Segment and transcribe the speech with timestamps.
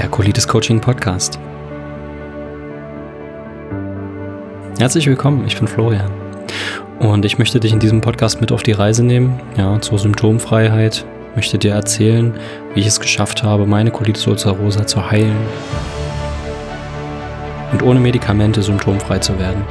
[0.00, 1.38] der Colitis Coaching Podcast.
[4.78, 6.10] Herzlich willkommen, ich bin Florian
[7.00, 11.04] und ich möchte dich in diesem Podcast mit auf die Reise nehmen, ja, zur Symptomfreiheit,
[11.34, 12.32] möchte dir erzählen,
[12.72, 15.36] wie ich es geschafft habe, meine Colitis ulcerosa zu heilen
[17.72, 19.62] und ohne Medikamente symptomfrei zu werden.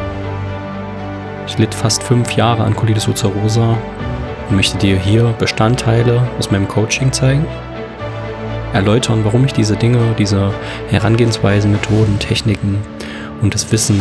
[1.48, 3.76] Ich litt fast fünf Jahre an Colitis ulcerosa
[4.48, 7.48] und möchte dir hier Bestandteile aus meinem Coaching zeigen
[8.74, 10.52] erläutern, warum ich diese Dinge, diese
[10.90, 12.78] Herangehensweisen, Methoden, Techniken
[13.42, 14.00] und das Wissen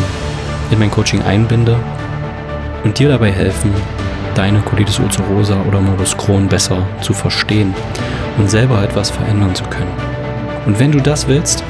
[0.70, 1.76] in mein Coaching einbinde
[2.84, 3.72] und dir dabei helfen,
[4.34, 7.74] deine Colitis ulcerosa oder Morbus Crohn besser zu verstehen
[8.36, 9.92] und selber etwas verändern zu können.
[10.66, 11.64] Und wenn du das willst,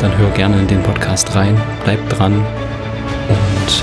[0.00, 2.34] dann hör gerne in den Podcast rein, bleib dran
[3.28, 3.82] und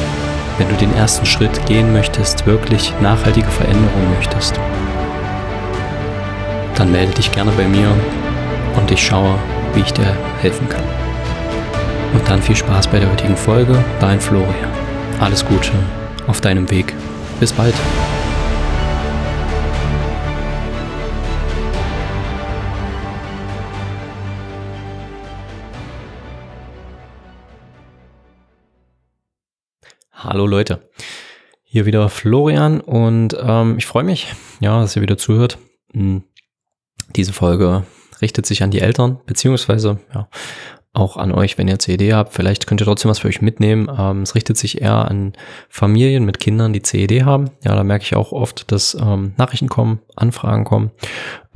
[0.57, 4.59] wenn du den ersten Schritt gehen möchtest, wirklich nachhaltige Veränderungen möchtest,
[6.75, 7.87] dann melde dich gerne bei mir
[8.75, 9.37] und ich schaue,
[9.73, 10.83] wie ich dir helfen kann.
[12.13, 13.83] Und dann viel Spaß bei der heutigen Folge.
[13.99, 14.71] Dein Florian.
[15.19, 15.71] Alles Gute
[16.27, 16.93] auf deinem Weg.
[17.39, 17.75] Bis bald.
[30.11, 30.89] Hallo Leute,
[31.63, 35.57] hier wieder Florian und ähm, ich freue mich, ja, dass ihr wieder zuhört.
[35.91, 36.23] Hm,
[37.15, 37.83] diese Folge
[38.23, 40.27] richtet sich an die Eltern, beziehungsweise ja,
[40.93, 42.33] auch an euch, wenn ihr CED habt.
[42.33, 43.89] Vielleicht könnt ihr trotzdem was für euch mitnehmen.
[43.97, 45.33] Ähm, es richtet sich eher an
[45.67, 47.49] Familien mit Kindern, die CED haben.
[47.63, 50.91] Ja, da merke ich auch oft, dass ähm, Nachrichten kommen, Anfragen kommen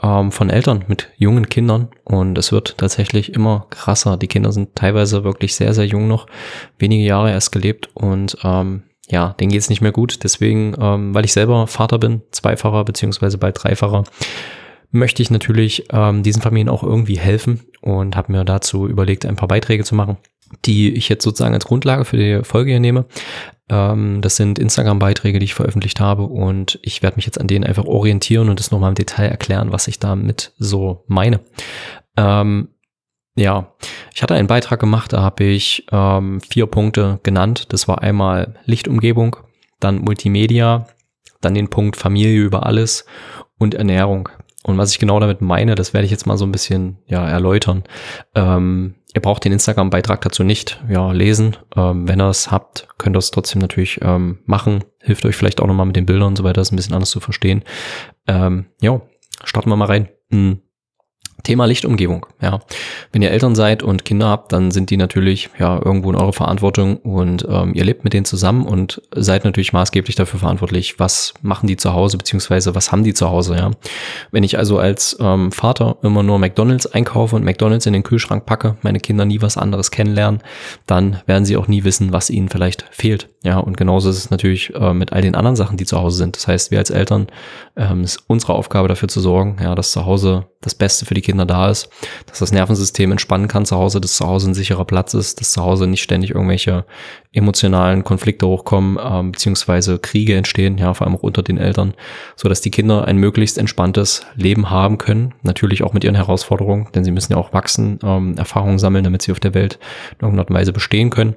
[0.02, 1.90] ähm, von Eltern mit jungen Kindern.
[2.04, 4.18] Und es wird tatsächlich immer krasser.
[4.18, 6.26] Die Kinder sind teilweise wirklich sehr, sehr jung noch,
[6.80, 10.24] wenige Jahre erst gelebt und ähm, ja, denen geht's nicht mehr gut.
[10.24, 14.04] Deswegen, ähm, weil ich selber Vater bin, zweifacher beziehungsweise bald dreifacher,
[14.92, 19.36] möchte ich natürlich ähm, diesen Familien auch irgendwie helfen und habe mir dazu überlegt, ein
[19.36, 20.18] paar Beiträge zu machen,
[20.66, 23.06] die ich jetzt sozusagen als Grundlage für die Folge hier nehme.
[23.70, 27.66] Ähm, das sind Instagram-Beiträge, die ich veröffentlicht habe und ich werde mich jetzt an denen
[27.66, 31.42] einfach orientieren und das nochmal im Detail erklären, was ich damit so meine.
[32.16, 32.70] Ähm,
[33.36, 33.74] ja,
[34.14, 37.68] ich hatte einen Beitrag gemacht, da habe ich ähm, vier Punkte genannt.
[37.70, 39.38] Das war einmal Lichtumgebung,
[39.80, 40.88] dann Multimedia,
[41.40, 43.06] dann den Punkt Familie über alles
[43.60, 44.30] und Ernährung.
[44.64, 47.28] Und was ich genau damit meine, das werde ich jetzt mal so ein bisschen ja,
[47.28, 47.84] erläutern.
[48.36, 51.56] Ähm, ihr braucht den Instagram-Beitrag dazu nicht ja, lesen.
[51.76, 54.84] Ähm, wenn ihr es habt, könnt ihr es trotzdem natürlich ähm, machen.
[55.00, 57.12] Hilft euch vielleicht auch nochmal mit den Bildern und so weiter, das ein bisschen anders
[57.12, 57.64] zu verstehen.
[58.28, 59.02] Ähm, ja,
[59.44, 60.10] starten wir mal rein.
[60.30, 60.62] Hm.
[61.44, 62.26] Thema Lichtumgebung.
[62.42, 62.60] Ja,
[63.12, 66.34] wenn ihr Eltern seid und Kinder habt, dann sind die natürlich ja irgendwo in eurer
[66.34, 71.34] Verantwortung und ähm, ihr lebt mit denen zusammen und seid natürlich maßgeblich dafür verantwortlich, was
[71.42, 73.56] machen die zu Hause beziehungsweise was haben die zu Hause.
[73.56, 73.72] Ja,
[74.32, 78.46] wenn ich also als ähm, Vater immer nur McDonald's einkaufe und McDonald's in den Kühlschrank
[78.46, 80.42] packe, meine Kinder nie was anderes kennenlernen,
[80.86, 83.30] dann werden sie auch nie wissen, was ihnen vielleicht fehlt.
[83.44, 86.18] Ja, und genauso ist es natürlich äh, mit all den anderen Sachen, die zu Hause
[86.18, 86.36] sind.
[86.36, 87.28] Das heißt, wir als Eltern
[87.78, 91.22] ähm, ist unsere Aufgabe dafür zu sorgen, ja, dass zu Hause das Beste für die
[91.28, 91.90] Kinder da ist,
[92.26, 95.52] dass das Nervensystem entspannen kann zu Hause, dass zu Hause ein sicherer Platz ist, dass
[95.52, 96.86] zu Hause nicht ständig irgendwelche
[97.34, 101.94] emotionalen Konflikte hochkommen, ähm, beziehungsweise Kriege entstehen, ja, vor allem auch unter den Eltern,
[102.36, 105.34] so dass die Kinder ein möglichst entspanntes Leben haben können.
[105.44, 109.22] Natürlich auch mit ihren Herausforderungen, denn sie müssen ja auch wachsen, ähm, Erfahrungen sammeln, damit
[109.22, 109.78] sie auf der Welt
[110.20, 111.36] in irgendeiner Weise bestehen können.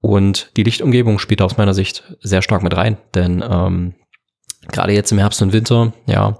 [0.00, 3.94] Und die Lichtumgebung spielt aus meiner Sicht sehr stark mit rein, denn ähm,
[4.72, 6.38] gerade jetzt im Herbst und Winter, ja,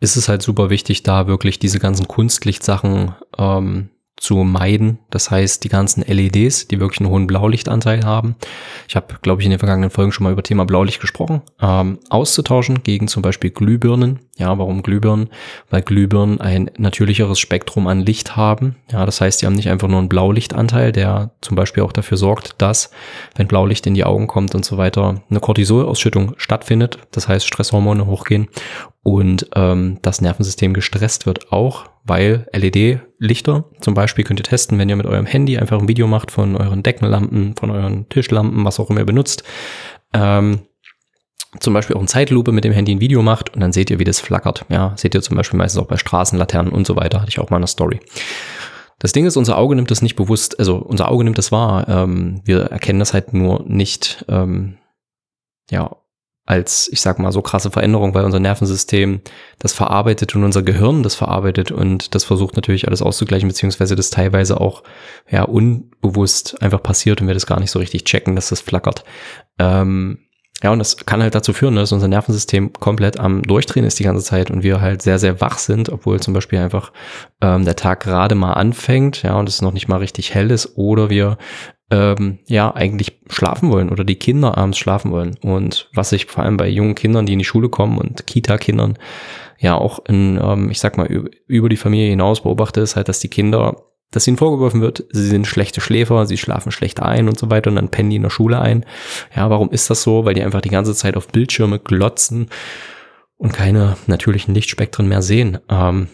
[0.00, 4.98] ist es halt super wichtig, da wirklich diese ganzen Kunstlichtsachen ähm, zu meiden.
[5.10, 8.36] Das heißt, die ganzen LEDs, die wirklich einen hohen Blaulichtanteil haben.
[8.88, 11.42] Ich habe, glaube ich, in den vergangenen Folgen schon mal über Thema Blaulicht gesprochen.
[11.60, 14.20] Ähm, auszutauschen gegen zum Beispiel Glühbirnen.
[14.36, 15.30] Ja, warum Glühbirnen?
[15.70, 18.76] Weil Glühbirnen ein natürlicheres Spektrum an Licht haben.
[18.90, 22.16] Ja, das heißt, die haben nicht einfach nur einen Blaulichtanteil, der zum Beispiel auch dafür
[22.16, 22.90] sorgt, dass,
[23.36, 26.98] wenn Blaulicht in die Augen kommt und so weiter, eine Cortisolausschüttung stattfindet.
[27.12, 28.48] Das heißt, Stresshormone hochgehen
[29.02, 34.88] und ähm, das Nervensystem gestresst wird auch, weil LED-Lichter zum Beispiel könnt ihr testen, wenn
[34.88, 38.80] ihr mit eurem Handy einfach ein Video macht von euren Deckenlampen, von euren Tischlampen, was
[38.80, 39.44] auch immer ihr benutzt.
[40.12, 40.60] Ähm,
[41.60, 43.98] zum Beispiel auch in Zeitlupe mit dem Handy ein Video macht und dann seht ihr,
[43.98, 44.66] wie das flackert.
[44.68, 47.50] Ja, seht ihr zum Beispiel meistens auch bei Straßenlaternen und so weiter, hatte ich auch
[47.50, 48.00] mal eine Story.
[48.98, 51.88] Das Ding ist, unser Auge nimmt das nicht bewusst, also unser Auge nimmt das wahr.
[51.88, 54.76] Ähm, wir erkennen das halt nur nicht, ähm,
[55.70, 55.96] ja,
[56.48, 59.20] als, ich sag mal, so krasse Veränderung, weil unser Nervensystem
[59.58, 64.08] das verarbeitet und unser Gehirn das verarbeitet und das versucht natürlich alles auszugleichen, beziehungsweise das
[64.08, 64.82] teilweise auch
[65.30, 69.04] ja unbewusst einfach passiert und wir das gar nicht so richtig checken, dass das flackert.
[69.58, 70.20] Ähm,
[70.62, 74.04] ja, und das kann halt dazu führen, dass unser Nervensystem komplett am Durchdrehen ist die
[74.04, 76.92] ganze Zeit und wir halt sehr, sehr wach sind, obwohl zum Beispiel einfach
[77.42, 80.78] ähm, der Tag gerade mal anfängt, ja, und es noch nicht mal richtig hell ist,
[80.78, 81.36] oder wir
[81.90, 85.36] ähm, ja eigentlich schlafen wollen oder die Kinder abends schlafen wollen.
[85.42, 88.98] Und was ich vor allem bei jungen Kindern, die in die Schule kommen und Kita-Kindern
[89.58, 91.06] ja auch in, ähm, ich sag mal,
[91.46, 95.26] über die Familie hinaus beobachte, ist halt, dass die Kinder dass ihnen vorgeworfen wird, sie
[95.26, 98.22] sind schlechte Schläfer, sie schlafen schlecht ein und so weiter und dann pennen die in
[98.22, 98.86] der Schule ein.
[99.36, 100.24] Ja, warum ist das so?
[100.24, 102.48] Weil die einfach die ganze Zeit auf Bildschirme glotzen
[103.36, 105.58] und keine natürlichen Lichtspektren mehr sehen.
[105.68, 106.08] Ähm,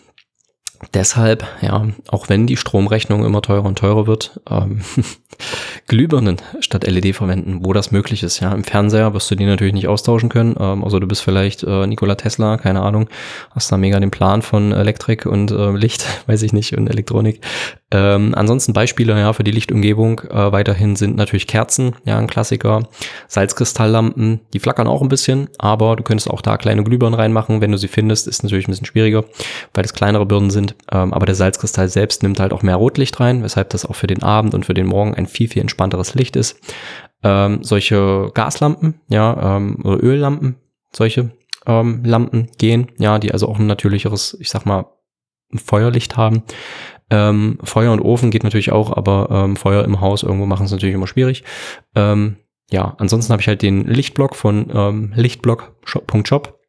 [0.92, 4.81] deshalb, ja, auch wenn die Stromrechnung immer teurer und teurer wird, ähm,
[5.88, 8.40] Glühbirnen statt LED verwenden, wo das möglich ist.
[8.40, 10.56] Ja, im Fernseher wirst du die natürlich nicht austauschen können.
[10.58, 13.08] Ähm, also du bist vielleicht äh, Nikola Tesla, keine Ahnung,
[13.50, 17.40] hast da mega den Plan von Elektrik und äh, Licht, weiß ich nicht, und Elektronik.
[17.90, 22.88] Ähm, ansonsten Beispiele ja für die Lichtumgebung äh, weiterhin sind natürlich Kerzen, ja ein Klassiker,
[23.28, 27.70] Salzkristalllampen, die flackern auch ein bisschen, aber du könntest auch da kleine Glühbirnen reinmachen, wenn
[27.70, 29.25] du sie findest, ist natürlich ein bisschen schwieriger,
[29.75, 30.74] weil es kleinere Birnen sind.
[30.91, 34.06] Ähm, aber der Salzkristall selbst nimmt halt auch mehr Rotlicht rein, weshalb das auch für
[34.06, 36.59] den Abend und für den Morgen ein viel viel entspannteres Licht ist.
[37.23, 40.56] Ähm, solche Gaslampen, ja ähm, oder Öllampen,
[40.93, 41.31] solche
[41.67, 44.87] ähm, Lampen gehen, ja, die also auch ein natürlicheres, ich sag mal
[45.55, 46.43] Feuerlicht haben.
[47.11, 50.73] Ähm, Feuer und Ofen geht natürlich auch, aber ähm, Feuer im Haus irgendwo machen es
[50.73, 51.44] natürlich immer schwierig.
[51.94, 52.37] Ähm,
[52.71, 56.61] ja, ansonsten habe ich halt den Lichtblock von ähm, lichtblock.shop.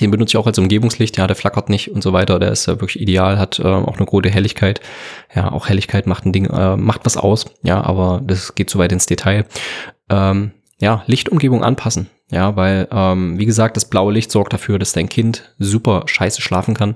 [0.00, 2.38] Den benutze ich auch als Umgebungslicht, ja, der flackert nicht und so weiter.
[2.38, 4.80] Der ist ja wirklich ideal, hat äh, auch eine gute Helligkeit.
[5.34, 8.78] Ja, auch Helligkeit macht ein Ding, äh, macht was aus, ja, aber das geht zu
[8.78, 9.46] weit ins Detail.
[10.10, 10.50] Ähm,
[10.80, 12.08] ja, Lichtumgebung anpassen.
[12.30, 16.40] Ja, weil, ähm, wie gesagt, das blaue Licht sorgt dafür, dass dein Kind super scheiße
[16.40, 16.94] schlafen kann,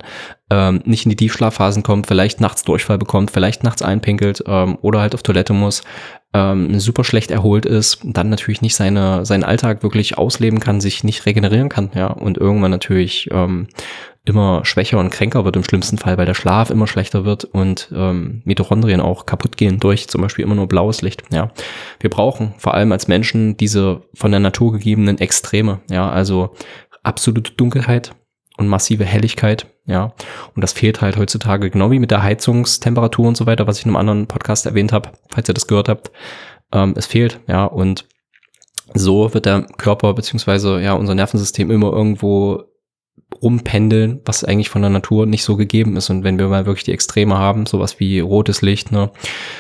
[0.51, 5.01] ähm, nicht in die Tiefschlafphasen kommt, vielleicht nachts Durchfall bekommt, vielleicht nachts einpinkelt ähm, oder
[5.01, 5.83] halt auf Toilette muss,
[6.35, 11.05] ähm, super schlecht erholt ist, dann natürlich nicht seine, seinen Alltag wirklich ausleben kann, sich
[11.05, 13.69] nicht regenerieren kann, ja, und irgendwann natürlich ähm,
[14.25, 17.89] immer schwächer und kränker wird im schlimmsten Fall, weil der Schlaf immer schlechter wird und
[17.95, 21.23] ähm, Mitochondrien auch kaputt gehen durch zum Beispiel immer nur blaues Licht.
[21.33, 21.51] Ja,
[22.01, 25.81] wir brauchen vor allem als Menschen diese von der Natur gegebenen Extreme.
[25.91, 26.55] Ja, also
[27.03, 28.13] absolute Dunkelheit
[28.59, 29.67] und massive Helligkeit.
[29.87, 30.13] Ja,
[30.55, 33.87] und das fehlt halt heutzutage genau wie mit der Heizungstemperatur und so weiter, was ich
[33.87, 36.11] in einem anderen Podcast erwähnt habe, falls ihr das gehört habt.
[36.73, 37.41] Ähm, es fehlt.
[37.47, 38.07] Ja, und
[38.95, 42.65] so wird der Körper beziehungsweise ja unser Nervensystem immer irgendwo
[43.43, 46.11] rumpendeln, was eigentlich von der Natur nicht so gegeben ist.
[46.11, 49.11] Und wenn wir mal wirklich die Extreme haben, sowas wie rotes Licht, ne,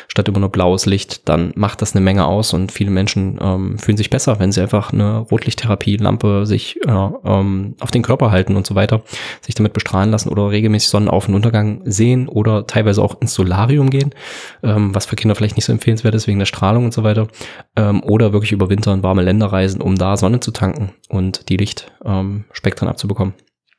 [0.08, 3.78] statt immer nur blaues Licht, dann macht das eine Menge aus und viele Menschen ähm,
[3.78, 6.90] fühlen sich besser, wenn sie einfach eine Rotlichttherapie-Lampe sich äh,
[7.24, 9.02] ähm, auf den Körper halten und so weiter,
[9.42, 13.90] sich damit bestrahlen lassen oder regelmäßig Sonnenauf- und Untergang sehen oder teilweise auch ins Solarium
[13.90, 14.14] gehen,
[14.62, 17.28] ähm, was für Kinder vielleicht nicht so empfehlenswert ist wegen der Strahlung und so weiter,
[17.76, 21.48] ähm, oder wirklich über Winter in warme Länder reisen, um da Sonne zu tanken und
[21.48, 23.34] die Lichtspektren ähm, abzubekommen.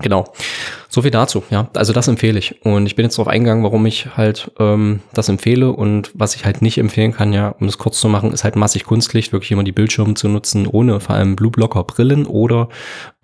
[0.00, 0.24] Genau.
[0.88, 1.68] So viel dazu, ja.
[1.74, 2.64] Also das empfehle ich.
[2.64, 6.44] Und ich bin jetzt darauf eingegangen, warum ich halt ähm, das empfehle und was ich
[6.44, 9.50] halt nicht empfehlen kann, ja, um es kurz zu machen, ist halt massig Kunstlicht, wirklich
[9.50, 12.68] immer die Bildschirme zu nutzen, ohne vor allem Blue Blocker Brillen oder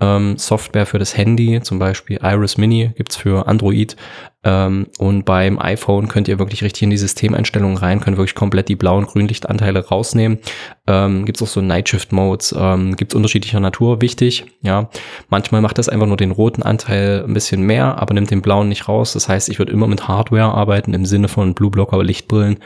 [0.01, 3.97] ähm, Software für das Handy, zum Beispiel Iris Mini gibt's für Android.
[4.43, 8.71] Ähm, und beim iPhone könnt ihr wirklich richtig in die Systemeinstellungen rein, könnt wirklich komplett
[8.71, 10.39] die blauen Grünlichtanteile rausnehmen.
[10.87, 14.89] Ähm, gibt's auch so Night Shift Modes, ähm, gibt's unterschiedlicher Natur, wichtig, ja.
[15.29, 18.69] Manchmal macht das einfach nur den roten Anteil ein bisschen mehr, aber nimmt den blauen
[18.69, 19.13] nicht raus.
[19.13, 22.59] Das heißt, ich würde immer mit Hardware arbeiten im Sinne von Blue Blocker Lichtbrillen,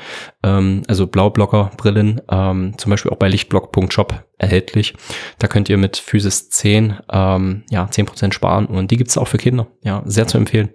[0.43, 4.95] ähm, also Blaublocker Brillen, ähm, zum Beispiel auch bei lichtblock.shop erhältlich.
[5.39, 9.39] Da könnt ihr mit Physis 10 ähm, ja 10% sparen und die gibt's auch für
[9.39, 9.67] Kinder.
[9.83, 10.71] Ja, sehr zu empfehlen.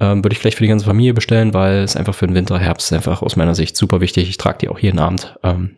[0.00, 2.58] Ähm, würde ich gleich für die ganze Familie bestellen, weil es einfach für den Winter,
[2.58, 4.28] Herbst einfach aus meiner Sicht super wichtig.
[4.28, 5.36] Ich trage die auch jeden Abend.
[5.42, 5.76] Ähm,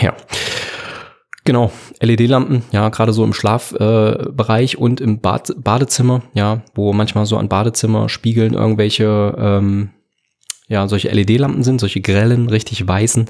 [0.00, 0.14] ja.
[1.46, 1.70] Genau,
[2.00, 7.36] LED-Lampen, ja, gerade so im Schlafbereich äh, und im Bad Badezimmer, ja, wo manchmal so
[7.36, 9.90] an Badezimmerspiegeln irgendwelche, ähm,
[10.68, 13.26] ja, solche LED-Lampen sind, solche grellen, richtig weißen.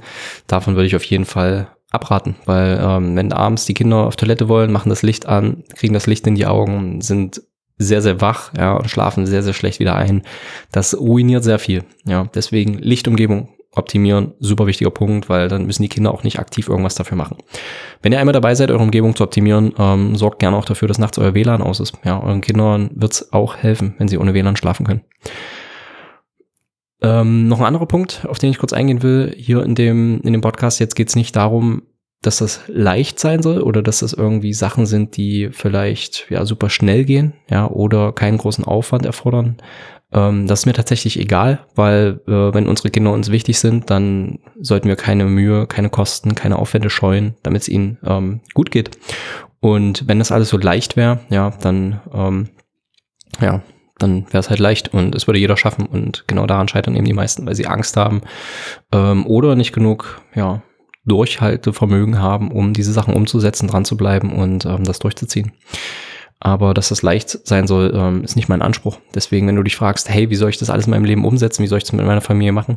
[0.47, 4.49] Davon würde ich auf jeden Fall abraten, weil ähm, wenn abends die Kinder auf Toilette
[4.49, 7.43] wollen, machen das Licht an, kriegen das Licht in die Augen, sind
[7.79, 10.23] sehr, sehr wach, ja, und schlafen sehr, sehr schlecht wieder ein.
[10.71, 12.29] Das ruiniert sehr viel, ja.
[12.33, 16.95] Deswegen Lichtumgebung optimieren, super wichtiger Punkt, weil dann müssen die Kinder auch nicht aktiv irgendwas
[16.95, 17.39] dafür machen.
[18.03, 20.99] Wenn ihr einmal dabei seid, eure Umgebung zu optimieren, ähm, sorgt gerne auch dafür, dass
[20.99, 21.95] nachts euer WLAN aus ist.
[22.05, 25.03] Ja, euren Kindern wird's auch helfen, wenn sie ohne WLAN schlafen können.
[27.03, 30.33] Ähm, noch ein anderer Punkt, auf den ich kurz eingehen will, hier in dem, in
[30.33, 31.83] dem Podcast, jetzt geht's nicht darum,
[32.23, 36.71] dass das leicht sein soll oder dass das irgendwie Sachen sind, die vielleicht ja super
[36.71, 39.59] schnell gehen, ja, oder keinen großen Aufwand erfordern.
[40.15, 44.39] Ähm, das ist mir tatsächlich egal, weil äh, wenn unsere Kinder uns wichtig sind, dann
[44.61, 48.97] sollten wir keine Mühe, keine Kosten, keine Aufwände scheuen, damit es ihnen ähm, gut geht.
[49.61, 52.49] Und wenn das alles so leicht wäre, ja, dann ähm,
[53.41, 53.63] ja,
[53.99, 55.87] dann wäre es halt leicht und es würde jeder schaffen.
[55.87, 58.23] Und genau daran scheitern eben die meisten, weil sie Angst haben
[58.93, 60.63] ähm, oder nicht genug, ja,
[61.07, 65.53] Durchhaltevermögen haben, um diese Sachen umzusetzen, dran zu bleiben und ähm, das durchzuziehen.
[66.45, 68.99] Aber dass das leicht sein soll, ähm, ist nicht mein Anspruch.
[69.15, 71.63] Deswegen, wenn du dich fragst, hey, wie soll ich das alles in meinem Leben umsetzen?
[71.63, 72.77] Wie soll ich das mit meiner Familie machen?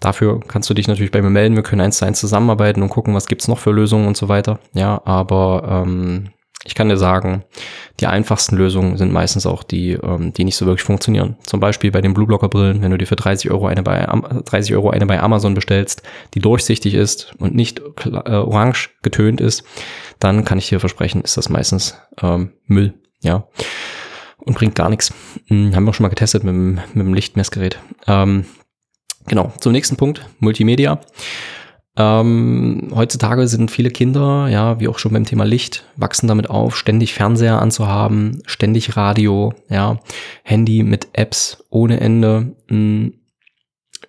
[0.00, 1.54] Dafür kannst du dich natürlich bei mir melden.
[1.54, 4.30] Wir können eins zu eins zusammenarbeiten und gucken, was gibt's noch für Lösungen und so
[4.30, 4.58] weiter.
[4.72, 6.30] Ja, aber ähm,
[6.64, 7.44] ich kann dir sagen,
[8.00, 11.36] die einfachsten Lösungen sind meistens auch die, ähm, die nicht so wirklich funktionieren.
[11.44, 14.74] Zum Beispiel bei den Blueblocker Brillen, wenn du dir für 30 Euro eine bei, 30
[14.74, 16.02] Euro eine bei Amazon bestellst,
[16.34, 19.62] die durchsichtig ist und nicht äh, orange getönt ist,
[20.18, 23.46] dann kann ich dir versprechen, ist das meistens ähm, Müll, ja.
[24.38, 25.12] Und bringt gar nichts.
[25.46, 27.78] Hm, haben wir auch schon mal getestet mit, dem, mit dem Lichtmessgerät.
[28.06, 28.46] Ähm,
[29.26, 31.00] genau, zum nächsten Punkt, Multimedia.
[31.98, 36.76] Ähm, heutzutage sind viele Kinder, ja, wie auch schon beim Thema Licht, wachsen damit auf,
[36.76, 39.98] ständig Fernseher anzuhaben, ständig Radio, ja,
[40.44, 43.14] Handy mit Apps ohne Ende, mh, hm,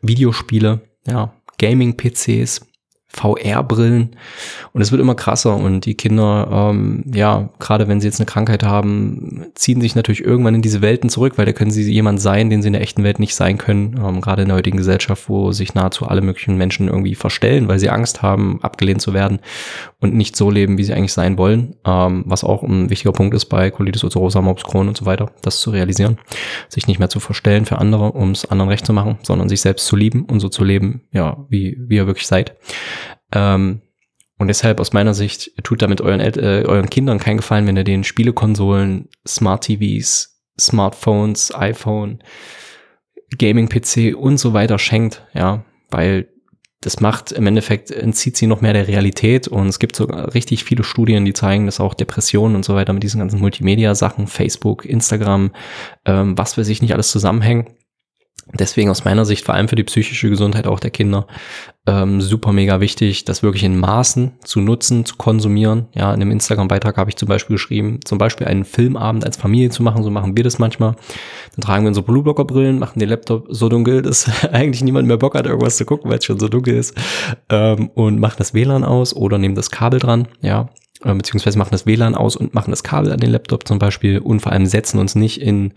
[0.01, 2.68] Videospiele, ja, Gaming-PCs,
[3.11, 4.15] VR-Brillen
[4.71, 8.27] und es wird immer krasser und die Kinder, ähm, ja, gerade wenn sie jetzt eine
[8.27, 12.21] Krankheit haben, ziehen sich natürlich irgendwann in diese Welten zurück, weil da können sie jemand
[12.21, 14.77] sein, den sie in der echten Welt nicht sein können, ähm, gerade in der heutigen
[14.77, 19.13] Gesellschaft, wo sich nahezu alle möglichen Menschen irgendwie verstellen, weil sie Angst haben, abgelehnt zu
[19.13, 19.39] werden
[20.01, 23.35] und nicht so leben, wie sie eigentlich sein wollen, ähm, was auch ein wichtiger Punkt
[23.35, 26.17] ist bei Colitis ulcerosa, Morbus Crohn und so weiter, das zu realisieren,
[26.69, 29.61] sich nicht mehr zu verstellen für andere, um es anderen recht zu machen, sondern sich
[29.61, 32.55] selbst zu lieben und so zu leben, ja, wie, wie ihr wirklich seid.
[33.33, 33.81] Ähm,
[34.37, 37.75] und deshalb aus meiner Sicht tut damit euren, El äh, euren Kindern keinen Gefallen, wenn
[37.75, 42.23] ihr den Spielekonsolen, Smart TVs, Smartphones, iPhone,
[43.37, 46.29] Gaming-PC und so weiter schenkt, ja, weil
[46.81, 50.63] das macht im Endeffekt, entzieht sie noch mehr der Realität und es gibt sogar richtig
[50.63, 54.85] viele Studien, die zeigen, dass auch Depressionen und so weiter mit diesen ganzen Multimedia-Sachen, Facebook,
[54.85, 55.51] Instagram,
[56.05, 57.67] ähm, was für sich nicht alles zusammenhängen.
[58.53, 61.27] Deswegen aus meiner Sicht vor allem für die psychische Gesundheit auch der Kinder
[61.85, 65.87] ähm, super mega wichtig, das wirklich in Maßen zu nutzen, zu konsumieren.
[65.93, 69.69] Ja, in einem Instagram-Beitrag habe ich zum Beispiel geschrieben, zum Beispiel einen Filmabend als Familie
[69.69, 70.95] zu machen, so machen wir das manchmal.
[71.55, 75.35] Dann tragen wir unsere Blueblocker-Brillen, machen den Laptop so dunkel, dass eigentlich niemand mehr Bock
[75.35, 76.95] hat, irgendwas zu gucken, weil es schon so dunkel ist.
[77.49, 81.85] Ähm, und machen das WLAN aus oder nehmen das Kabel dran, ja, beziehungsweise machen das
[81.85, 84.99] WLAN aus und machen das Kabel an den Laptop zum Beispiel und vor allem setzen
[84.99, 85.73] uns nicht in,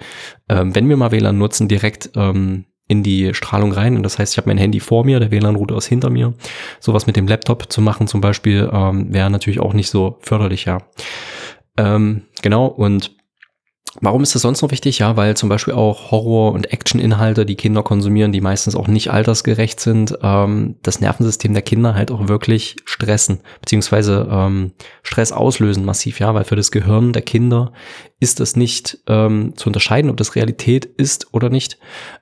[0.48, 3.96] ähm, wenn wir mal WLAN nutzen, direkt ähm, in die Strahlung rein.
[3.96, 6.34] Und das heißt, ich habe mein Handy vor mir, der WLAN-Router ist hinter mir.
[6.80, 10.64] Sowas mit dem Laptop zu machen zum Beispiel ähm, wäre natürlich auch nicht so förderlich,
[10.64, 10.78] ja.
[11.78, 13.16] Ähm, genau, und
[14.00, 14.98] Warum ist das sonst noch wichtig?
[15.00, 19.10] Ja, weil zum Beispiel auch Horror- und Action-Inhalte, die Kinder konsumieren, die meistens auch nicht
[19.10, 24.72] altersgerecht sind, ähm, das Nervensystem der Kinder halt auch wirklich stressen, beziehungsweise ähm,
[25.02, 27.72] Stress auslösen massiv, ja, weil für das Gehirn der Kinder
[28.22, 31.76] ist das nicht ähm, zu unterscheiden, ob das Realität ist oder nicht.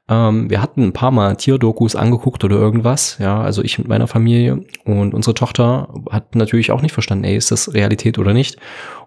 [0.09, 4.07] Ähm, wir hatten ein paar Mal Tierdokus angeguckt oder irgendwas, ja, also ich mit meiner
[4.07, 8.57] Familie und unsere Tochter hat natürlich auch nicht verstanden, ey, ist das Realität oder nicht?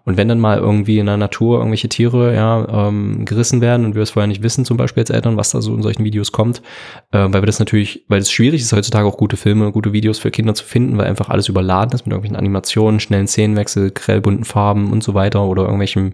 [0.04, 3.94] Und wenn dann mal irgendwie in der Natur irgendwelche Tiere ja, ähm, gerissen werden und
[3.94, 6.30] wir es vorher nicht wissen, zum Beispiel als Eltern, was da so in solchen Videos
[6.30, 6.62] kommt,
[7.10, 10.18] äh, weil wir das natürlich, weil es schwierig ist, heutzutage auch gute Filme, gute Videos
[10.18, 14.44] für Kinder zu finden, weil einfach alles überladen ist mit irgendwelchen Animationen, schnellen Szenenwechsel, grellbunten
[14.44, 16.12] Farben und so weiter oder irgendwelchem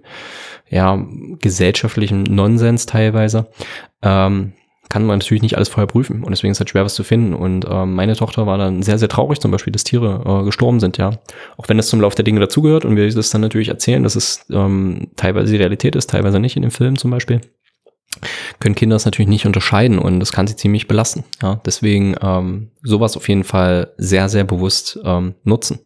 [0.71, 1.05] ja,
[1.41, 3.49] gesellschaftlichen Nonsens teilweise.
[4.03, 4.53] Ähm,
[4.89, 7.05] kann man natürlich nicht alles vorher prüfen und deswegen ist es halt schwer, was zu
[7.05, 7.33] finden.
[7.33, 10.81] Und ähm, meine Tochter war dann sehr, sehr traurig zum Beispiel, dass Tiere äh, gestorben
[10.81, 11.11] sind, ja.
[11.57, 14.17] Auch wenn das zum Lauf der Dinge dazugehört und wir das dann natürlich erzählen, dass
[14.17, 17.41] es ähm, teilweise die Realität ist, teilweise nicht in dem Film zum Beispiel,
[18.59, 21.23] können Kinder das natürlich nicht unterscheiden und das kann sie ziemlich belasten.
[21.41, 21.61] Ja.
[21.65, 25.79] Deswegen ähm, sowas auf jeden Fall sehr, sehr bewusst ähm, nutzen.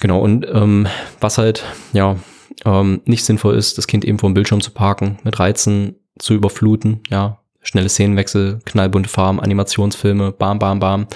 [0.00, 0.88] Genau, und ähm,
[1.20, 2.16] was halt, ja,
[2.64, 6.34] ähm, nicht sinnvoll ist, das Kind eben vor dem Bildschirm zu parken, mit Reizen zu
[6.34, 11.06] überfluten, ja, schnelle Szenenwechsel, knallbunte Farben, Animationsfilme, bam, bam, bam.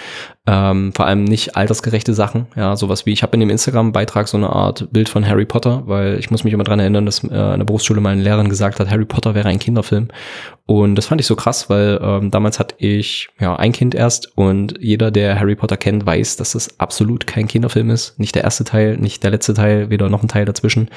[0.48, 4.36] Ähm, vor allem nicht altersgerechte Sachen, ja, sowas wie, ich habe in dem Instagram-Beitrag so
[4.36, 7.26] eine Art Bild von Harry Potter, weil ich muss mich immer dran erinnern, dass äh,
[7.26, 10.08] in der Berufsschule meine Lehrerin gesagt hat, Harry Potter wäre ein Kinderfilm.
[10.66, 14.36] Und das fand ich so krass, weil ähm, damals hatte ich ja ein Kind erst
[14.36, 18.18] und jeder, der Harry Potter kennt, weiß, dass das absolut kein Kinderfilm ist.
[18.18, 20.90] Nicht der erste Teil, nicht der letzte Teil, weder noch ein Teil dazwischen.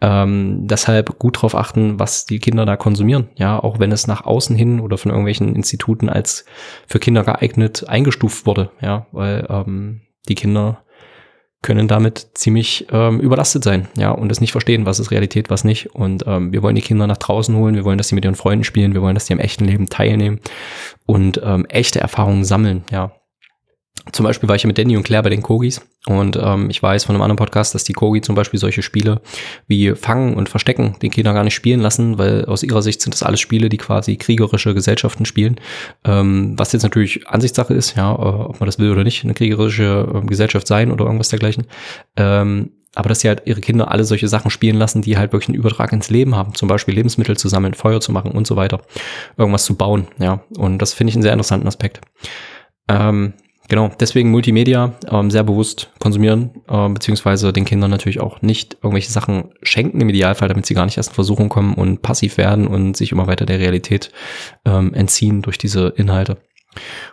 [0.00, 3.28] Ähm, deshalb gut drauf achten, was die Kinder da konsumieren.
[3.36, 6.44] Ja, auch wenn es nach außen hin oder von irgendwelchen Instituten als
[6.88, 8.70] für Kinder geeignet eingestuft wurde.
[8.80, 10.84] Ja, weil ähm, die Kinder
[11.62, 15.62] können damit ziemlich ähm, überlastet sein, ja, und das nicht verstehen, was ist Realität, was
[15.62, 15.94] nicht.
[15.94, 18.34] Und ähm, wir wollen die Kinder nach draußen holen, wir wollen, dass sie mit ihren
[18.34, 20.40] Freunden spielen, wir wollen, dass sie am echten Leben teilnehmen
[21.06, 23.12] und ähm, echte Erfahrungen sammeln, ja.
[24.10, 26.82] Zum Beispiel war ich ja mit Danny und Claire bei den Kogis und ähm, ich
[26.82, 29.20] weiß von einem anderen Podcast, dass die Kogi zum Beispiel solche Spiele
[29.68, 33.14] wie Fangen und Verstecken den Kindern gar nicht spielen lassen, weil aus ihrer Sicht sind
[33.14, 35.60] das alles Spiele, die quasi kriegerische Gesellschaften spielen.
[36.04, 39.34] Ähm, was jetzt natürlich Ansichtssache ist, ja, äh, ob man das will oder nicht, eine
[39.34, 41.68] kriegerische äh, Gesellschaft sein oder irgendwas dergleichen.
[42.16, 45.48] Ähm, aber dass sie halt ihre Kinder alle solche Sachen spielen lassen, die halt wirklich
[45.48, 48.56] einen Übertrag ins Leben haben, zum Beispiel Lebensmittel zu sammeln, Feuer zu machen und so
[48.56, 48.82] weiter,
[49.36, 50.42] irgendwas zu bauen, ja.
[50.58, 52.00] Und das finde ich einen sehr interessanten Aspekt.
[52.88, 53.34] Ähm,
[53.72, 59.10] Genau, deswegen Multimedia ähm, sehr bewusst konsumieren, äh, beziehungsweise den Kindern natürlich auch nicht irgendwelche
[59.10, 62.66] Sachen schenken im Idealfall, damit sie gar nicht erst in Versuchung kommen und passiv werden
[62.66, 64.12] und sich immer weiter der Realität
[64.66, 66.36] ähm, entziehen durch diese Inhalte.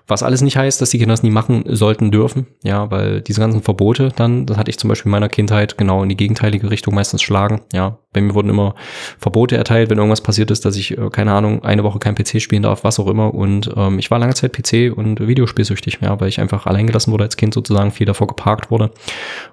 [0.07, 3.41] Was alles nicht heißt, dass die Kinder es nie machen sollten dürfen, ja, weil diese
[3.41, 6.69] ganzen Verbote dann, das hatte ich zum Beispiel in meiner Kindheit genau in die gegenteilige
[6.71, 7.99] Richtung meistens schlagen, ja.
[8.11, 8.73] Bei mir wurden immer
[9.19, 12.41] Verbote erteilt, wenn irgendwas passiert ist, dass ich, äh, keine Ahnung, eine Woche kein PC
[12.41, 13.35] spielen darf, was auch immer.
[13.35, 17.11] Und ähm, ich war lange Zeit PC und Videospielsüchtig, ja, weil ich einfach allein gelassen
[17.11, 18.91] wurde als Kind sozusagen, viel davor geparkt wurde.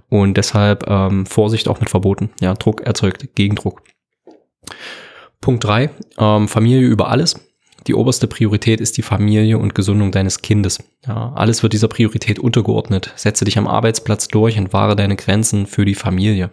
[0.09, 3.83] Und deshalb ähm, Vorsicht auch mit Verboten, ja, Druck erzeugt Gegendruck.
[5.43, 7.46] Punkt drei ähm, Familie über alles
[7.87, 10.79] die oberste Priorität ist die Familie und Gesundung deines Kindes.
[11.07, 13.13] Ja, alles wird dieser Priorität untergeordnet.
[13.17, 16.51] Setze dich am Arbeitsplatz durch und wahre deine Grenzen für die Familie.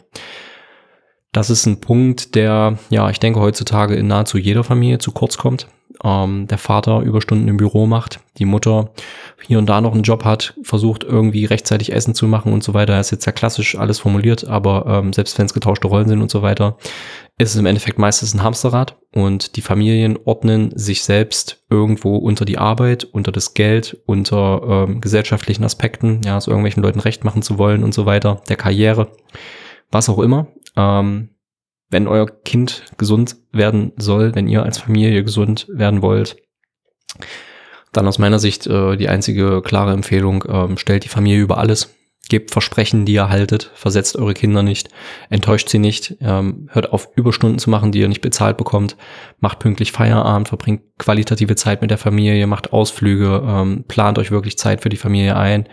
[1.31, 5.37] Das ist ein Punkt, der, ja, ich denke heutzutage in nahezu jeder Familie zu kurz
[5.37, 5.67] kommt.
[6.03, 8.91] Ähm, der Vater Überstunden im Büro macht, die Mutter
[9.41, 12.73] hier und da noch einen Job hat, versucht irgendwie rechtzeitig Essen zu machen und so
[12.73, 12.93] weiter.
[12.93, 16.21] Das ist jetzt ja klassisch alles formuliert, aber ähm, selbst wenn es getauschte Rollen sind
[16.21, 16.77] und so weiter,
[17.37, 22.45] ist es im Endeffekt meistens ein Hamsterrad und die Familien ordnen sich selbst irgendwo unter
[22.45, 27.41] die Arbeit, unter das Geld, unter ähm, gesellschaftlichen Aspekten, ja, so irgendwelchen Leuten recht machen
[27.41, 29.09] zu wollen und so weiter, der Karriere,
[29.91, 30.47] was auch immer.
[30.75, 31.29] Ähm,
[31.93, 36.35] wenn euer Kind gesund werden soll, wenn ihr als Familie gesund werden wollt,
[37.93, 41.95] dann aus meiner Sicht äh, die einzige klare Empfehlung, ähm, stellt die Familie über alles.
[42.29, 44.89] Gebt Versprechen, die ihr haltet, versetzt eure Kinder nicht,
[45.29, 48.95] enttäuscht sie nicht, ähm, hört auf, Überstunden zu machen, die ihr nicht bezahlt bekommt,
[49.41, 54.57] macht pünktlich Feierabend, verbringt qualitative Zeit mit der Familie, macht Ausflüge, ähm, plant euch wirklich
[54.57, 55.67] Zeit für die Familie ein.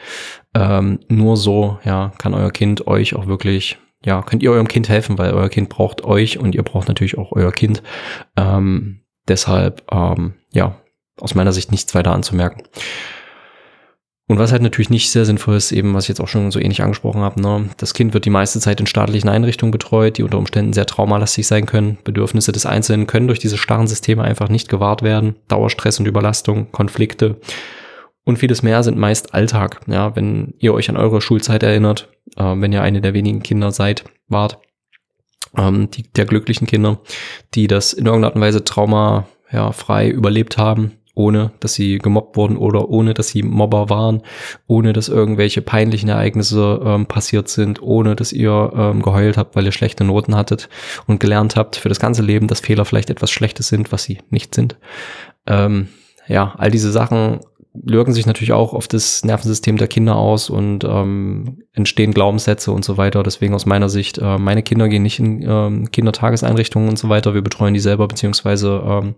[0.52, 4.88] Ähm, nur so, ja, kann euer Kind euch auch wirklich, ja, könnt ihr eurem Kind
[4.88, 7.82] helfen, weil euer Kind braucht euch und ihr braucht natürlich auch euer Kind.
[8.36, 10.76] Ähm, deshalb, ähm, ja,
[11.20, 12.62] aus meiner Sicht nichts weiter anzumerken.
[14.30, 16.60] Und was halt natürlich nicht sehr sinnvoll ist, eben, was ich jetzt auch schon so
[16.60, 17.68] ähnlich angesprochen habe, ne?
[17.78, 21.48] das Kind wird die meiste Zeit in staatlichen Einrichtungen betreut, die unter Umständen sehr traumalastig
[21.48, 21.98] sein können.
[22.04, 25.34] Bedürfnisse des Einzelnen können durch diese starren Systeme einfach nicht gewahrt werden.
[25.48, 27.40] Dauerstress und Überlastung, Konflikte
[28.24, 29.80] und vieles mehr sind meist Alltag.
[29.86, 33.72] Ja, wenn ihr euch an eure Schulzeit erinnert, äh, wenn ihr eine der wenigen Kinder
[33.72, 34.58] seid, wart,
[35.56, 37.00] ähm, die, der glücklichen Kinder,
[37.54, 41.98] die das in irgendeiner Art und Weise trauma ja, frei überlebt haben, ohne dass sie
[41.98, 44.22] gemobbt wurden oder ohne dass sie Mobber waren,
[44.66, 49.66] ohne dass irgendwelche peinlichen Ereignisse ähm, passiert sind, ohne dass ihr ähm, geheult habt, weil
[49.66, 50.68] ihr schlechte Noten hattet
[51.06, 54.18] und gelernt habt für das ganze Leben, dass Fehler vielleicht etwas Schlechtes sind, was sie
[54.30, 54.78] nicht sind.
[55.46, 55.88] Ähm,
[56.28, 57.40] ja, all diese Sachen
[57.72, 62.84] wirken sich natürlich auch auf das Nervensystem der Kinder aus und ähm, entstehen Glaubenssätze und
[62.84, 63.22] so weiter.
[63.22, 67.32] Deswegen aus meiner Sicht, äh, meine Kinder gehen nicht in ähm, Kindertageseinrichtungen und so weiter.
[67.32, 69.14] Wir betreuen die selber, beziehungsweise ähm,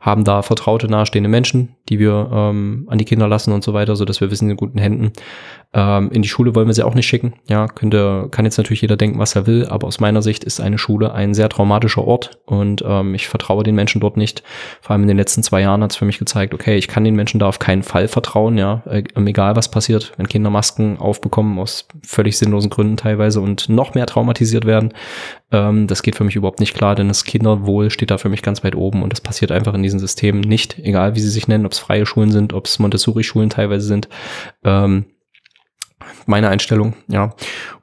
[0.00, 3.94] haben da vertraute, nahestehende Menschen, die wir ähm, an die Kinder lassen und so weiter,
[3.96, 5.12] so dass wir wissen, in guten Händen.
[5.72, 7.34] Ähm, in die Schule wollen wir sie auch nicht schicken.
[7.48, 10.60] Ja, könnte, kann jetzt natürlich jeder denken, was er will, aber aus meiner Sicht ist
[10.60, 14.42] eine Schule ein sehr traumatischer Ort und ähm, ich vertraue den Menschen dort nicht.
[14.80, 17.04] Vor allem in den letzten zwei Jahren hat es für mich gezeigt, okay, ich kann
[17.04, 20.98] den Menschen da auf keinen Fall vertrauen, ja, äh, egal was passiert, wenn Kinder Masken
[20.98, 24.92] aufbekommen aus völlig sinnlosen Gründen teilweise und noch mehr traumatisiert werden.
[25.52, 28.42] Ähm, das geht für mich überhaupt nicht klar, denn das Kinderwohl steht da für mich
[28.42, 31.46] ganz weit oben und das passiert einfach in diesen Systemen nicht, egal wie sie sich
[31.46, 34.08] nennen, ob es freie Schulen sind, ob es Montessori-Schulen teilweise sind.
[34.64, 35.04] Ähm,
[36.30, 37.34] meine Einstellung, ja.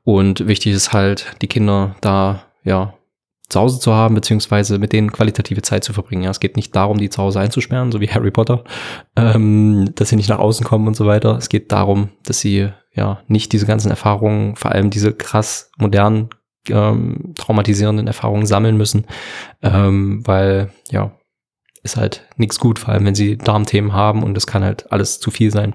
[0.03, 2.93] Und wichtig ist halt, die Kinder da, ja,
[3.49, 6.23] zu Hause zu haben, beziehungsweise mit denen qualitative Zeit zu verbringen.
[6.23, 8.63] Ja, es geht nicht darum, die zu Hause einzusperren, so wie Harry Potter,
[9.15, 11.38] ähm, dass sie nicht nach außen kommen und so weiter.
[11.38, 16.29] Es geht darum, dass sie ja nicht diese ganzen Erfahrungen, vor allem diese krass modernen,
[16.69, 19.05] ähm, traumatisierenden Erfahrungen sammeln müssen,
[19.62, 21.12] ähm, weil ja,
[21.83, 25.21] ist halt nichts gut, vor allem wenn sie Darmthemen haben und das kann halt alles
[25.21, 25.73] zu viel sein.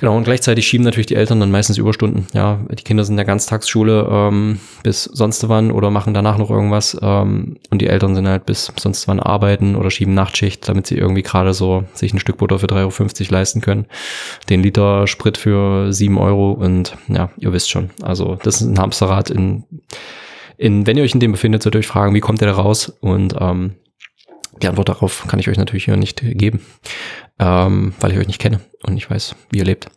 [0.00, 2.28] Genau, und gleichzeitig schieben natürlich die Eltern dann meistens Überstunden.
[2.32, 6.50] Ja, die Kinder sind in der Ganztagsschule ähm, bis sonst wann oder machen danach noch
[6.50, 6.96] irgendwas.
[7.02, 10.96] Ähm, und die Eltern sind halt bis sonst wann arbeiten oder schieben Nachtschicht, damit sie
[10.96, 13.86] irgendwie gerade so sich ein Stück Butter für 3,50 Euro leisten können.
[14.48, 17.90] Den Liter Sprit für 7 Euro und ja, ihr wisst schon.
[18.00, 19.64] Also das ist ein Hamsterrad in,
[20.58, 22.54] in wenn ihr euch in dem befindet, solltet ihr euch fragen, wie kommt ihr da
[22.54, 22.92] raus?
[23.00, 23.72] Und ähm,
[24.62, 26.60] die Antwort darauf kann ich euch natürlich hier nicht geben,
[27.38, 29.88] ähm, weil ich euch nicht kenne und ich weiß, wie ihr lebt.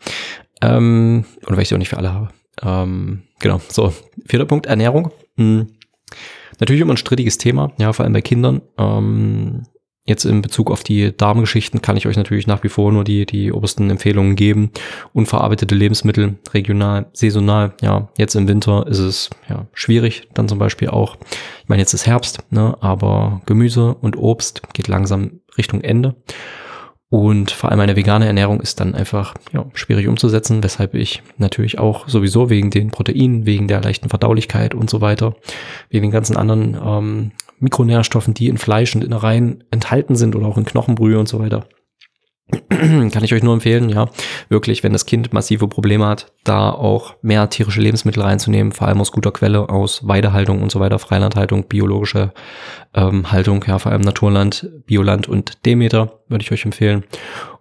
[0.62, 2.30] Ähm, und weil ich sie auch nicht für alle habe.
[2.62, 3.93] Ähm, genau, so.
[4.25, 5.12] Vierter Punkt, Ernährung.
[5.38, 5.67] Hm.
[6.60, 8.62] Natürlich immer ein strittiges Thema, ja, vor allem bei Kindern.
[8.77, 9.63] Ähm,
[10.04, 13.27] Jetzt in Bezug auf die Darmgeschichten kann ich euch natürlich nach wie vor nur die,
[13.27, 14.71] die obersten Empfehlungen geben.
[15.13, 17.75] Unverarbeitete Lebensmittel, regional, saisonal.
[17.82, 21.17] Ja, jetzt im Winter ist es ja schwierig, dann zum Beispiel auch.
[21.62, 26.15] Ich meine, jetzt ist Herbst, ne, aber Gemüse und Obst geht langsam Richtung Ende.
[27.12, 31.78] Und vor allem eine vegane Ernährung ist dann einfach ja, schwierig umzusetzen, weshalb ich natürlich
[31.78, 35.36] auch sowieso wegen den Proteinen, wegen der leichten Verdaulichkeit und so weiter,
[35.89, 40.58] wegen den ganzen anderen ähm, Mikronährstoffen, die in Fleisch und Innereien enthalten sind oder auch
[40.58, 41.67] in Knochenbrühe und so weiter.
[42.70, 44.10] Kann ich euch nur empfehlen, ja,
[44.50, 49.02] wirklich, wenn das Kind massive Probleme hat, da auch mehr tierische Lebensmittel reinzunehmen, vor allem
[49.02, 52.34] aus guter Quelle, aus Weidehaltung und so weiter, Freilandhaltung, biologische
[52.94, 57.04] ähm, Haltung, ja, vor allem Naturland, Bioland und Demeter, würde ich euch empfehlen.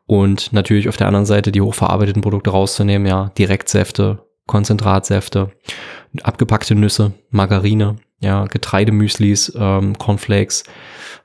[0.07, 5.53] Und natürlich auf der anderen Seite die hochverarbeiteten Produkte rauszunehmen, ja, Direktsäfte, Konzentratsäfte,
[6.22, 10.64] abgepackte Nüsse, Margarine, ja, Getreidemüslis, ähm, Cornflakes,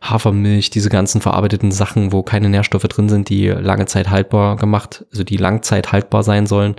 [0.01, 5.05] Hafermilch, diese ganzen verarbeiteten Sachen, wo keine Nährstoffe drin sind, die lange Zeit haltbar gemacht,
[5.11, 6.75] also die Langzeit haltbar sein sollen,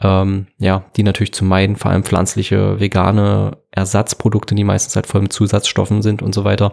[0.00, 5.22] ähm, ja, die natürlich zu meiden, vor allem pflanzliche, vegane Ersatzprodukte, die meistens halt voll
[5.22, 6.72] mit Zusatzstoffen sind und so weiter.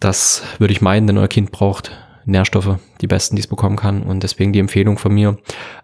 [0.00, 1.90] Das würde ich meinen, denn euer Kind braucht
[2.24, 4.02] Nährstoffe, die besten, die es bekommen kann.
[4.02, 5.38] Und deswegen die Empfehlung von mir,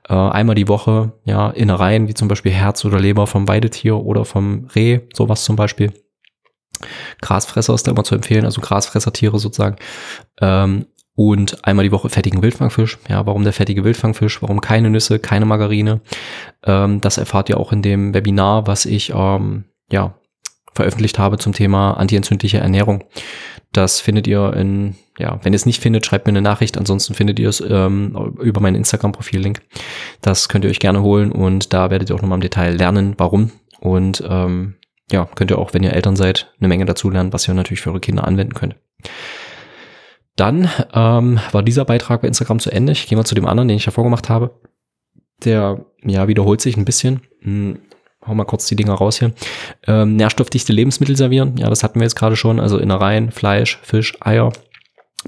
[0.08, 4.24] äh, einmal die Woche, ja, Innereien, wie zum Beispiel Herz oder Leber vom Weidetier oder
[4.24, 5.92] vom Reh, sowas zum Beispiel.
[7.20, 9.76] Grasfresser ist da immer zu empfehlen, also Grasfressertiere sozusagen.
[10.40, 12.98] Ähm, und einmal die Woche fettigen Wildfangfisch.
[13.08, 14.42] Ja, warum der fettige Wildfangfisch?
[14.42, 16.00] Warum keine Nüsse, keine Margarine?
[16.64, 20.14] Ähm, das erfahrt ihr auch in dem Webinar, was ich ähm, ja
[20.74, 23.04] veröffentlicht habe zum Thema antientzündliche Ernährung.
[23.72, 26.78] Das findet ihr in, ja, wenn ihr es nicht findet, schreibt mir eine Nachricht.
[26.78, 29.62] Ansonsten findet ihr es ähm, über meinen Instagram-Profil-Link.
[30.20, 33.14] Das könnt ihr euch gerne holen und da werdet ihr auch nochmal im Detail lernen,
[33.18, 33.50] warum.
[33.80, 34.74] Und ähm,
[35.10, 37.80] ja, könnt ihr auch, wenn ihr Eltern seid, eine Menge dazu lernen, was ihr natürlich
[37.80, 38.76] für eure Kinder anwenden könnt.
[40.36, 42.92] Dann ähm, war dieser Beitrag bei Instagram zu Ende.
[42.92, 44.60] Ich gehe mal zu dem anderen, den ich hervorgemacht habe.
[45.44, 47.20] Der ja wiederholt sich ein bisschen.
[48.26, 49.32] Hau mal kurz die Dinger raus hier.
[49.86, 51.56] Ähm, nährstoffdichte Lebensmittel servieren.
[51.56, 52.60] Ja, das hatten wir jetzt gerade schon.
[52.60, 54.52] Also Innereien, Fleisch, Fisch, Eier,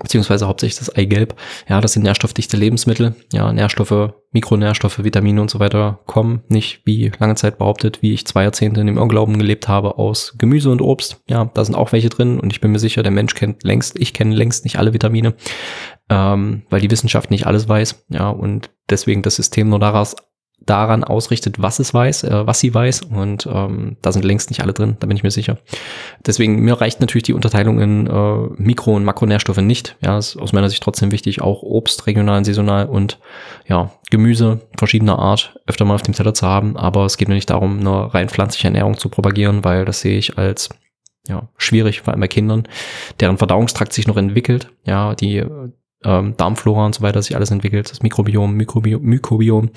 [0.00, 1.34] beziehungsweise hauptsächlich das Eigelb.
[1.68, 3.14] Ja, das sind nährstoffdichte Lebensmittel.
[3.32, 8.26] Ja, Nährstoffe, Mikronährstoffe, Vitamine und so weiter kommen nicht, wie lange Zeit behauptet, wie ich
[8.26, 11.22] zwei Jahrzehnte in dem Irrglauben gelebt habe, aus Gemüse und Obst.
[11.28, 13.98] Ja, da sind auch welche drin und ich bin mir sicher, der Mensch kennt längst,
[13.98, 15.34] ich kenne längst nicht alle Vitamine,
[16.10, 18.06] ähm, weil die Wissenschaft nicht alles weiß.
[18.10, 20.16] Ja, und deswegen das System nur daraus
[20.66, 23.02] daran ausrichtet, was es weiß, äh, was sie weiß.
[23.02, 25.58] Und ähm, da sind längst nicht alle drin, da bin ich mir sicher.
[26.26, 29.96] Deswegen, mir reicht natürlich die Unterteilung in äh, Mikro- und Makronährstoffe nicht.
[30.00, 33.18] Ja, ist aus meiner Sicht trotzdem wichtig, auch Obst, regional und saisonal und
[33.66, 36.76] ja, Gemüse verschiedener Art öfter mal auf dem Teller zu haben.
[36.76, 40.18] Aber es geht mir nicht darum, eine rein pflanzliche Ernährung zu propagieren, weil das sehe
[40.18, 40.68] ich als
[41.28, 42.68] ja, schwierig, vor allem bei Kindern,
[43.20, 45.44] deren Verdauungstrakt sich noch entwickelt, ja, die
[46.04, 49.70] ähm, Darmflora und so weiter sich alles entwickelt, das Mikrobiom, Mikrobiom, Mykobiom.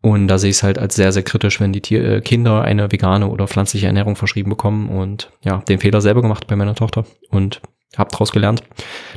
[0.00, 2.62] Und da sehe ich es halt als sehr, sehr kritisch, wenn die Tier äh, Kinder
[2.62, 4.88] eine vegane oder pflanzliche Ernährung verschrieben bekommen.
[4.88, 7.60] Und ja, den Fehler selber gemacht bei meiner Tochter und
[7.96, 8.62] habe daraus gelernt.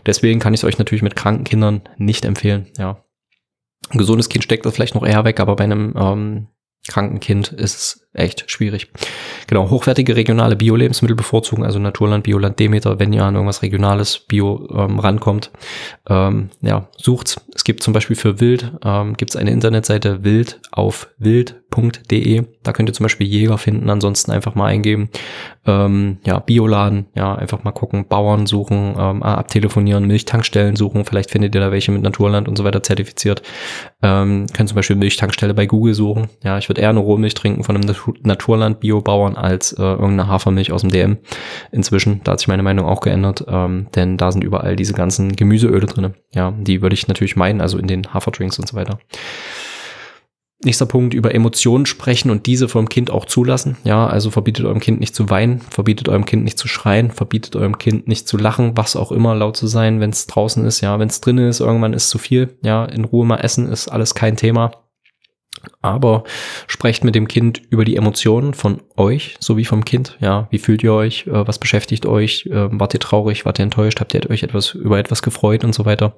[0.05, 2.67] Deswegen kann ich es euch natürlich mit kranken Kindern nicht empfehlen.
[2.77, 3.03] Ja,
[3.89, 6.47] ein gesundes Kind steckt das vielleicht noch eher weg, aber bei einem ähm,
[6.91, 8.91] kranken Kind ist es echt schwierig.
[9.47, 14.67] Genau, hochwertige regionale Bio-Lebensmittel bevorzugen, also Naturland, Bioland, Demeter, wenn ihr an irgendwas Regionales, Bio
[14.73, 15.51] ähm, rankommt.
[16.10, 17.39] Ähm, ja, sucht's.
[17.56, 21.10] Es gibt zum Beispiel für Wild, ähm, gibt es eine Internetseite wild auf
[21.75, 22.43] wild.de.
[22.63, 25.10] Da könnt ihr zum Beispiel Jäger finden, ansonsten einfach mal eingeben.
[25.65, 31.53] Ähm, ja, Bioladen, ja, einfach mal gucken, Bauern suchen, ähm, abtelefonieren, Milchtankstellen suchen, vielleicht findet
[31.53, 33.43] ihr da welche mit Naturland und so weiter zertifiziert.
[34.01, 36.29] Ähm, könnt zum Beispiel Milchtankstelle bei Google suchen.
[36.43, 40.81] Ja, ich würde eher eine Rohmilch trinken von einem Naturland-Biobauern als äh, irgendeine Hafermilch aus
[40.81, 41.17] dem DM.
[41.71, 45.36] Inzwischen, da hat sich meine Meinung auch geändert, ähm, denn da sind überall diese ganzen
[45.36, 46.13] Gemüseöle drinne.
[46.34, 48.99] Ja, die würde ich natürlich meinen, also in den Haferdrinks und so weiter.
[50.63, 53.78] Nächster Punkt, über Emotionen sprechen und diese vom Kind auch zulassen.
[53.84, 57.56] Ja, also verbietet eurem Kind nicht zu weinen, verbietet eurem Kind nicht zu schreien, verbietet
[57.56, 60.82] eurem Kind nicht zu lachen, was auch immer laut zu sein, wenn es draußen ist.
[60.82, 62.58] Ja, wenn es drin ist, irgendwann ist zu viel.
[62.62, 64.71] Ja, in Ruhe mal essen ist alles kein Thema.
[65.82, 66.24] Aber
[66.67, 70.17] sprecht mit dem Kind über die Emotionen von euch sowie vom Kind.
[70.19, 71.28] Ja, wie fühlt ihr euch?
[71.28, 72.50] Äh, was beschäftigt euch?
[72.52, 73.45] Ähm, wart ihr traurig?
[73.45, 74.00] Wart ihr enttäuscht?
[74.00, 76.15] Habt ihr euch etwas über etwas gefreut und so weiter?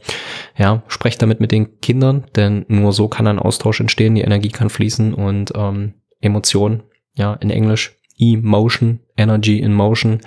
[0.57, 4.15] Ja, sprecht damit mit den Kindern, denn nur so kann ein Austausch entstehen.
[4.15, 10.21] Die Energie kann fließen und ähm, Emotionen, ja, in Englisch Emotion, Energy in Motion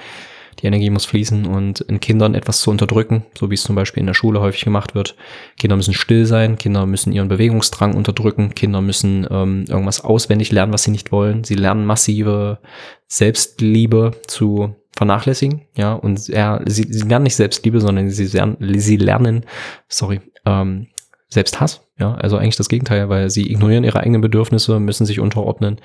[0.58, 4.00] die Energie muss fließen und in Kindern etwas zu unterdrücken, so wie es zum Beispiel
[4.00, 5.16] in der Schule häufig gemacht wird.
[5.58, 10.72] Kinder müssen still sein, Kinder müssen ihren Bewegungsdrang unterdrücken, Kinder müssen ähm, irgendwas auswendig lernen,
[10.72, 11.44] was sie nicht wollen.
[11.44, 12.58] Sie lernen massive
[13.06, 18.96] Selbstliebe zu vernachlässigen, ja, und ja, sie, sie lernen nicht Selbstliebe, sondern sie lernen, sie
[18.96, 19.44] lernen,
[19.88, 20.86] sorry, ähm,
[21.28, 25.80] Selbsthass, ja, also eigentlich das Gegenteil, weil sie ignorieren ihre eigenen Bedürfnisse, müssen sich unterordnen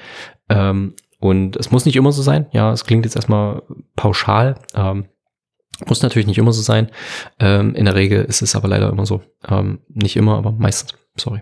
[0.47, 2.47] ähm, und es muss nicht immer so sein.
[2.51, 3.62] Ja, es klingt jetzt erstmal
[3.95, 4.55] pauschal.
[4.73, 5.05] Ähm,
[5.86, 6.89] muss natürlich nicht immer so sein.
[7.39, 9.21] Ähm, in der Regel ist es aber leider immer so.
[9.47, 10.93] Ähm, nicht immer, aber meistens.
[11.15, 11.41] Sorry.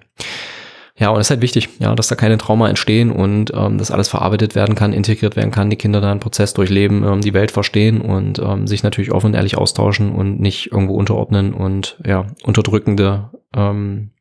[0.97, 3.89] Ja, und es ist halt wichtig, ja, dass da keine Trauma entstehen und ähm, dass
[3.89, 7.33] alles verarbeitet werden kann, integriert werden kann, die Kinder da einen Prozess durchleben, ähm, die
[7.33, 11.97] Welt verstehen und ähm, sich natürlich offen und ehrlich austauschen und nicht irgendwo unterordnen und
[12.05, 14.11] ja, unterdrückende ähm,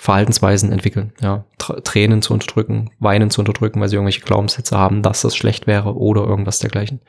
[0.00, 5.20] Verhaltensweisen entwickeln, ja, Tränen zu unterdrücken, Weinen zu unterdrücken, weil sie irgendwelche Glaubenssätze haben, dass
[5.20, 7.00] das schlecht wäre oder irgendwas dergleichen.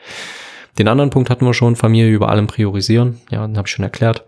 [0.78, 3.84] Den anderen Punkt hatten wir schon, Familie über allem priorisieren, ja, den habe ich schon
[3.84, 4.26] erklärt.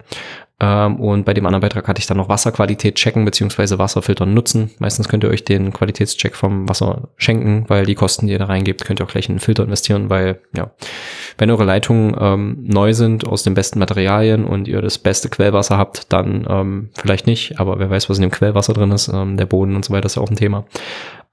[0.64, 4.72] Ähm, und bei dem anderen Beitrag hatte ich dann noch Wasserqualität checken beziehungsweise Wasserfilter nutzen.
[4.80, 8.46] Meistens könnt ihr euch den Qualitätscheck vom Wasser schenken, weil die Kosten, die ihr da
[8.46, 10.72] reingebt, könnt ihr auch gleich in einen Filter investieren, weil ja,
[11.38, 15.78] wenn eure Leitungen ähm, neu sind aus den besten Materialien und ihr das beste Quellwasser
[15.78, 19.36] habt, dann ähm, vielleicht nicht, aber wer weiß, was in dem Quellwasser drin ist, ähm,
[19.36, 20.64] der Boden und so weiter ist ja auch ein Thema.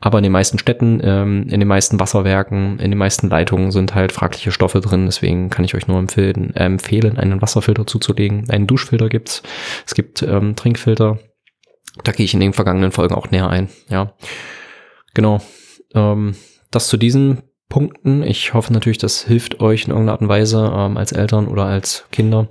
[0.00, 3.94] Aber in den meisten Städten, ähm, in den meisten Wasserwerken, in den meisten Leitungen sind
[3.94, 5.04] halt fragliche Stoffe drin.
[5.06, 8.48] Deswegen kann ich euch nur empfehlen, äh, empfehlen einen Wasserfilter zuzulegen.
[8.48, 9.42] Einen Duschfilter gibt's.
[9.86, 11.18] Es gibt ähm, Trinkfilter.
[12.02, 13.68] Da gehe ich in den vergangenen Folgen auch näher ein.
[13.88, 14.14] Ja,
[15.12, 15.42] genau.
[15.94, 16.34] Ähm,
[16.70, 18.22] das zu diesem Punkten.
[18.22, 21.64] Ich hoffe natürlich, das hilft euch in irgendeiner Art und Weise ähm, als Eltern oder
[21.64, 22.48] als Kinder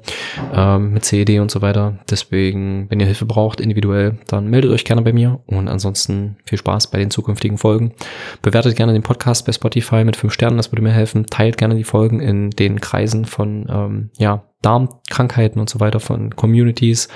[0.52, 2.00] ähm, mit CED und so weiter.
[2.10, 6.58] Deswegen, wenn ihr Hilfe braucht, individuell, dann meldet euch gerne bei mir und ansonsten viel
[6.58, 7.94] Spaß bei den zukünftigen Folgen.
[8.42, 11.28] Bewertet gerne den Podcast bei Spotify mit fünf Sternen, das würde mir helfen.
[11.28, 16.36] Teilt gerne die Folgen in den Kreisen von ähm, ja, Darmkrankheiten und so weiter, von
[16.36, 17.10] Communities,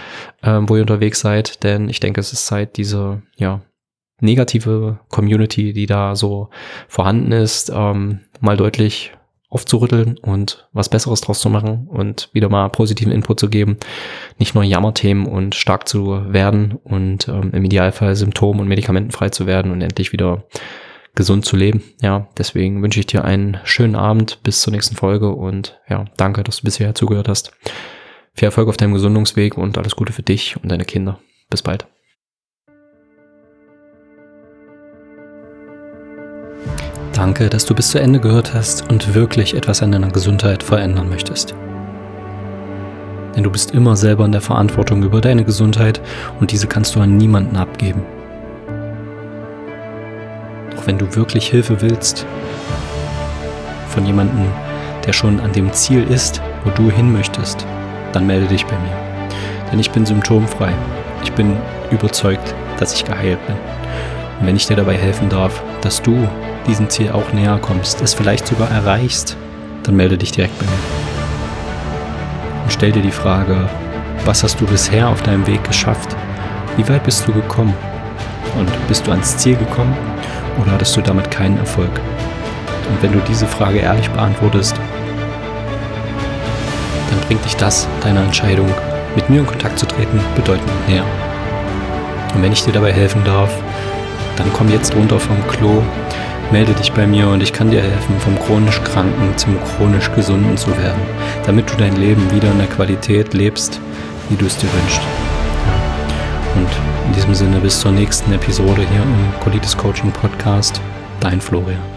[0.43, 3.61] ähm, wo ihr unterwegs seid, denn ich denke, es ist Zeit, diese ja,
[4.23, 6.49] negative Community, die da so
[6.88, 9.12] vorhanden ist, ähm, mal deutlich
[9.49, 13.77] aufzurütteln und was Besseres draus zu machen und wieder mal positiven Input zu geben,
[14.39, 19.45] nicht nur Jammerthemen und stark zu werden und ähm, im Idealfall Symptomen und medikamentenfrei zu
[19.45, 20.45] werden und endlich wieder
[21.13, 21.83] gesund zu leben.
[22.01, 26.43] Ja, deswegen wünsche ich dir einen schönen Abend bis zur nächsten Folge und ja, danke,
[26.43, 27.51] dass du bisher zugehört hast.
[28.33, 31.19] Viel Erfolg auf deinem Gesundungsweg und alles Gute für dich und deine Kinder.
[31.51, 31.92] Bis bald.
[37.13, 41.10] Danke, dass du bis zu Ende gehört hast und wirklich etwas an deiner Gesundheit verändern
[41.10, 41.54] möchtest.
[43.36, 46.02] Denn du bist immer selber in der Verantwortung über deine Gesundheit
[46.39, 48.02] und diese kannst du an niemanden abgeben.
[50.76, 52.26] Doch wenn du wirklich Hilfe willst,
[53.89, 54.47] von jemandem,
[55.06, 57.63] der schon an dem Ziel ist, wo du hin möchtest,
[58.12, 59.30] dann melde dich bei mir.
[59.71, 60.73] Denn ich bin symptomfrei.
[61.23, 61.56] Ich bin
[61.91, 63.56] überzeugt, dass ich geheilt bin.
[64.39, 66.28] Und wenn ich dir dabei helfen darf, dass du
[66.63, 69.38] diesem Ziel auch näher kommst, es vielleicht sogar erreichst,
[69.84, 70.71] dann melde dich direkt bei mir.
[72.63, 73.69] Und stell dir die Frage,
[74.26, 76.15] was hast du bisher auf deinem Weg geschafft?
[76.78, 77.73] Wie weit bist du gekommen?
[78.58, 79.95] Und bist du ans Ziel gekommen
[80.62, 81.91] oder hattest du damit keinen Erfolg?
[82.89, 84.76] Und wenn du diese Frage ehrlich beantwortest,
[87.10, 88.67] dann bringt dich das, deiner Entscheidung,
[89.15, 91.06] mit mir in Kontakt zu treten, bedeutend näher.
[92.34, 93.52] Und wenn ich dir dabei helfen darf,
[94.38, 95.84] dann komm jetzt runter vom Klo,
[96.53, 100.55] melde dich bei mir und ich kann dir helfen, vom chronisch Kranken zum chronisch Gesunden
[100.55, 101.01] zu werden,
[101.47, 103.81] damit du dein Leben wieder in der Qualität lebst,
[104.29, 105.01] wie du es dir wünschst.
[106.55, 106.69] Und
[107.07, 110.79] in diesem Sinne bis zur nächsten Episode hier im Colitis Coaching Podcast.
[111.19, 111.92] Dein Florian.